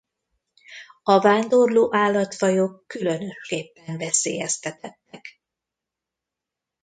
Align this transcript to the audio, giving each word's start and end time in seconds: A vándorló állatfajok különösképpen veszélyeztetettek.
A 1.03 1.19
vándorló 1.19 1.95
állatfajok 1.95 2.83
különösképpen 2.87 3.97
veszélyeztetettek. 3.97 5.41